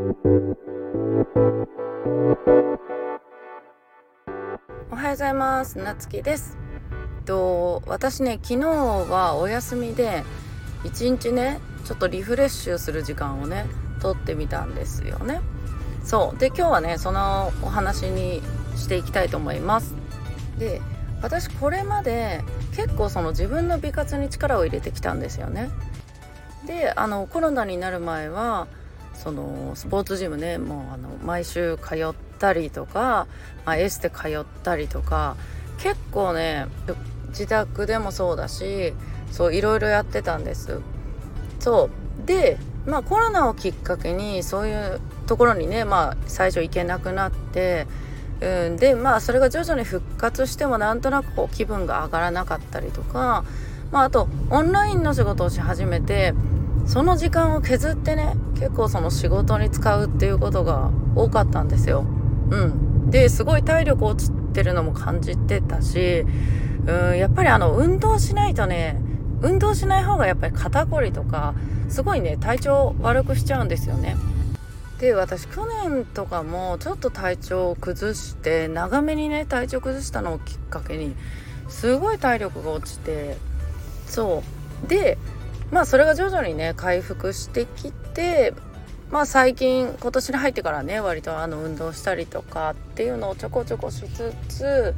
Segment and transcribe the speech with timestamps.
[0.00, 0.02] お
[4.96, 5.76] はようございます。
[5.76, 6.56] なつきです。
[7.26, 10.24] と私ね昨日はお休みで
[10.84, 13.66] 一日ねちょっとリフレッシュする時間をね
[14.00, 15.42] とってみたんですよね。
[16.02, 16.38] そう。
[16.38, 18.40] で今日はねそのお話に
[18.76, 19.94] していきたいと思います。
[20.58, 20.80] で
[21.20, 22.40] 私これまで
[22.74, 25.68] 結構その自分の美活に力を入れてきたんですよね。
[26.66, 28.66] であのコロナになる前は
[29.22, 33.26] そのスポーツジムねもうあの毎週通ったりとか、
[33.66, 35.36] まあ、エステ通ったりとか
[35.78, 36.66] 結構ね
[37.28, 38.94] 自宅でもそうだし
[39.30, 40.80] そういろいろやってたんです。
[41.60, 41.90] そ
[42.24, 42.26] う。
[42.26, 47.86] でまあコロナをきっかけにそういうところにねまあ最初行けなくなって
[48.40, 53.44] うん、でまあそれが徐々に復活してもなんとなくこう気分が上がらなかったりとか、
[53.92, 56.32] まあ、あとオンラインの仕事をし始めて
[56.90, 62.04] その時間を削ってね結構その仕事に使うっていうことが多かったんですよ。
[62.50, 66.24] うん、ですごい体力落ちてるのも感じてたし、
[66.88, 69.00] うん、やっぱりあの運動しないとね
[69.40, 71.54] 運動しない方がやっぱり肩こりとか
[71.88, 74.16] すごいね体調悪くしちゃうんですよね。
[74.98, 81.14] で私去年とかもちょっと体調を崩して長めにね体調崩したのをきっかけに
[81.68, 83.36] すごい体力が落ちて
[84.06, 84.42] そ
[84.84, 85.18] うで
[85.70, 88.54] まあそれが徐々にね回復してきて
[89.10, 94.94] まあ最近今年に入ってからね割とあの運動したりとかっていうのをちょこちょこしつつ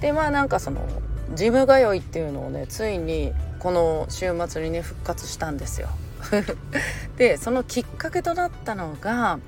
[0.00, 0.86] でまあなんかその
[1.34, 5.88] ジム通いっていうのをねついにこの週末にね復活したんですよ。
[7.16, 9.38] でそのきっかけとなったのが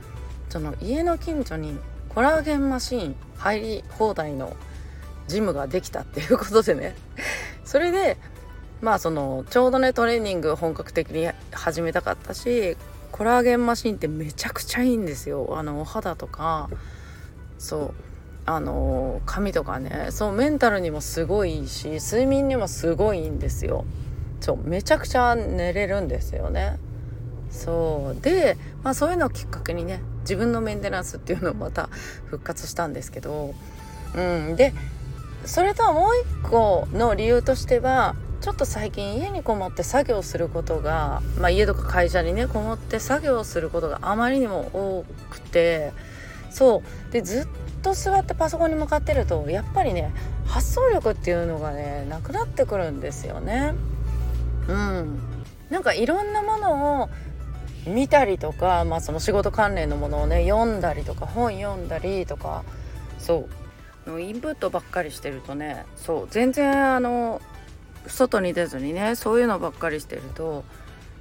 [0.49, 4.57] その家の近所にコラーゲンマシーン入り放題の
[5.27, 6.95] ジムができたっていうことでね
[7.65, 8.17] それで
[8.81, 12.77] まあそのちょうどねトレーニング本格的に始めたかったし
[13.13, 15.57] コラーゲンマシンってめちゃくちゃいいんですよ。
[15.57, 16.69] あのお肌とか
[17.59, 17.95] そう
[18.45, 20.09] あの髪とかね。
[20.11, 23.85] そうメンタルにもすごいいいし睡眠にもすごいいいんですよ。
[24.41, 26.79] そうめちゃくちゃ寝れるんですよね。
[27.51, 31.89] そうで、まあ、そういうのをきっかけにね自分のメンテナンスっていうのをまた
[32.27, 33.55] 復活したんですけど
[34.15, 34.75] うんで
[35.45, 36.13] それとはもう
[36.45, 45.93] 一個の理由としてはちょっと最近家にこもって作業することが、まあ、家とか会社にねこもって作業することがあまりにも多くて
[46.51, 47.13] そう。
[47.13, 47.47] でずっ
[47.83, 50.13] と座ってパソコンに向かってるとやっぱりね
[50.47, 53.75] 発想力っていうのがねなくなってくるんですよね。
[54.69, 55.21] うん、
[55.71, 57.09] なんかいろんなものを
[57.87, 62.65] 見たりとか、まあ、その仕事関連のものをね読んだりとか本読んだりとか
[63.19, 63.49] そ
[64.09, 64.21] う。
[64.21, 66.29] インプットばっかりしてるとねそう。
[66.31, 67.41] 全然あの
[68.09, 70.65] 外に出ずにねそういうのばっかりしてると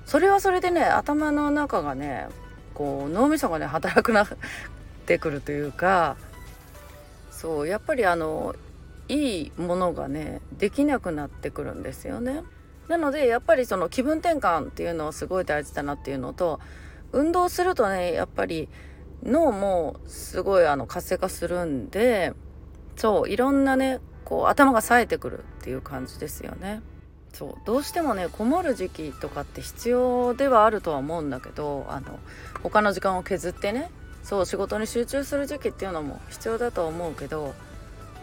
[0.05, 2.27] それはそれでね頭の中がね
[2.73, 4.27] こう脳みそがね働くなっ
[5.05, 6.17] てくるというか
[7.31, 8.55] そうやっぱりあの
[9.07, 12.43] いいものがねできなくなってくるんですよね。
[12.87, 16.59] なのでやっぱりその気分転換っていうのはすごい大事だなっていうのと
[17.11, 18.69] 運動するとねやっぱり
[19.23, 22.33] 脳もすごいあの活性化するんで
[22.95, 26.81] そういろんなねこう頭が冴えてくるっていう感じですよね。
[27.31, 27.55] そう。
[27.65, 32.19] どうしてもねこもる時期とかって必要ではあるとは思うんだけどあの
[32.63, 33.91] 他の時間を削ってね
[34.23, 37.53] そう仕事に集中する時期っていうのも必要だとは思うけど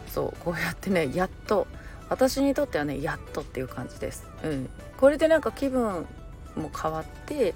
[0.07, 1.65] そうこうやってねやっと
[2.09, 6.05] 私にとってはねやっとっていう感じです、うん、これでなんか気分
[6.55, 7.55] も変わって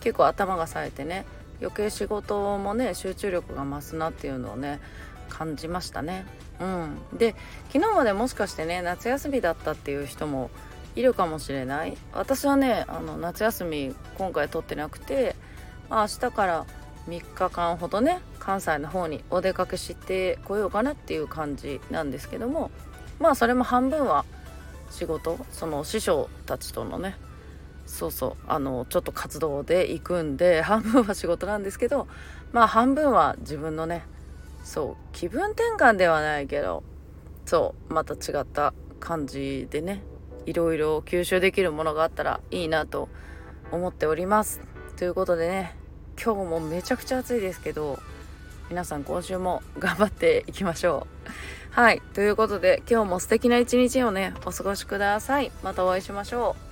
[0.00, 1.26] 結構頭が冴えてね
[1.60, 4.80] 余計仕事もね集中力が増すなっていうのをね
[5.32, 6.26] 感じましたね。
[6.60, 6.98] うん。
[7.16, 7.34] で
[7.72, 10.50] 昨日までもしかしてね夏休みだったっていう人も
[10.94, 11.96] いるかもしれない。
[12.12, 15.34] 私はねあの夏休み今回取ってなくて、
[15.88, 16.66] まあ、明日から
[17.08, 22.70] 3日間ほどね関西の方にお出かけしてこようかなっていう感じなんですけども
[23.18, 24.24] まあそれも半分は
[24.90, 27.16] 仕事その師匠たちとのね
[27.86, 32.06] そうそうあのちょっと活動で行くんで半分は仕事なんですけど
[32.52, 34.04] まあ半分は自分のね
[34.62, 36.82] そう気分転換ではないけど
[37.46, 40.02] そうまた違った感じでね
[40.46, 43.08] いろいろ吸収できるものがあったらいいなと
[43.70, 44.60] 思っております
[44.96, 45.76] ということでね
[46.22, 47.98] 今日もめちゃくちゃ暑いですけど
[48.70, 52.02] 皆さん今週も頑張っていきましょうはい。
[52.12, 55.50] ということで、今日も素敵な一日をね、お過ごしください。
[55.62, 56.71] またお会いしましょう。